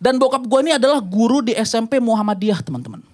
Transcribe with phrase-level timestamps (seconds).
[0.00, 3.04] Dan bokap gue ini adalah guru di SMP Muhammadiyah teman-teman.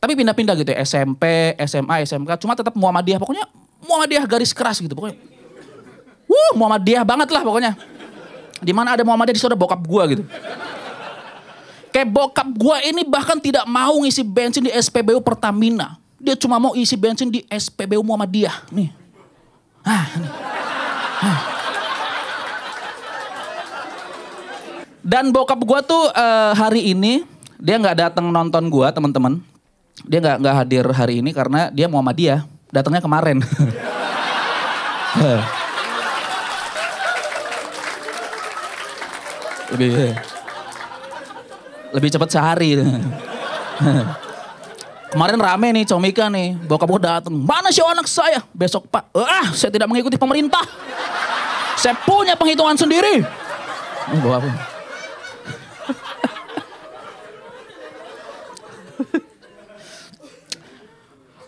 [0.00, 3.20] Tapi pindah-pindah gitu ya, SMP, SMA, SMK, cuma tetap Muhammadiyah.
[3.20, 3.44] Pokoknya
[3.84, 5.20] Muhammadiyah garis keras gitu pokoknya.
[6.24, 7.76] Wuh, Muhammadiyah banget lah pokoknya.
[8.64, 10.24] Di mana ada Muhammadiyah di sana bokap gue gitu.
[11.92, 16.00] Kayak bokap gue ini bahkan tidak mau ngisi bensin di SPBU Pertamina.
[16.16, 18.72] Dia cuma mau isi bensin di SPBU Muhammadiyah.
[18.72, 18.88] Nih.
[19.84, 20.32] Ah, nih.
[21.20, 21.55] Ah.
[25.06, 27.22] Dan bokap gue tuh eh, hari ini
[27.62, 29.38] dia nggak datang nonton gue teman-teman.
[30.02, 32.42] Dia nggak nggak hadir hari ini karena dia Muhammadiyah.
[32.74, 33.38] Datangnya kemarin.
[39.70, 40.18] lebih
[41.94, 42.76] lebih cepat sehari.
[45.06, 47.32] Kemarin rame nih Comika nih, bokap gue dateng.
[47.40, 48.42] Mana sih anak saya?
[48.52, 50.66] Besok pak, ah saya tidak mengikuti pemerintah.
[51.78, 53.24] Saya punya penghitungan sendiri.
[54.12, 54.75] Oh, bawa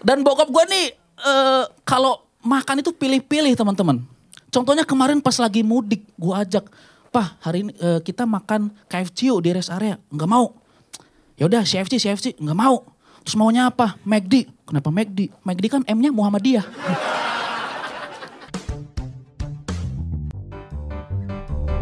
[0.02, 0.86] Dan bokap gue nih
[1.22, 4.02] eh, kalau makan itu pilih-pilih teman-teman.
[4.48, 6.64] Contohnya kemarin pas lagi mudik gue ajak,
[7.08, 9.96] Pak hari ini eh, kita makan KFC yuk di rest area.
[10.12, 10.54] Nggak mau.
[11.38, 12.34] Ya udah CFC, CFC.
[12.38, 12.82] Nggak mau.
[13.22, 13.94] Terus maunya apa?
[14.02, 14.48] McD.
[14.66, 15.30] Kenapa McD?
[15.44, 16.66] McD kan M-nya Muhammadiyah.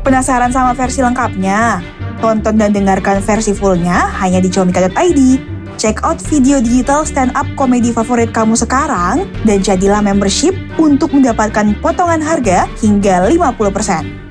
[0.07, 1.83] Penasaran sama versi lengkapnya?
[2.23, 5.56] Tonton dan dengarkan versi fullnya hanya di comika.id.
[5.77, 11.77] Check out video digital stand up komedi favorit kamu sekarang dan jadilah membership untuk mendapatkan
[11.85, 14.26] potongan harga hingga 50%.